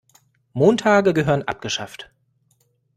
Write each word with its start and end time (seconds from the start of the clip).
Montage 0.53 1.13
gehören 1.13 1.47
abgeschafft. 1.47 2.09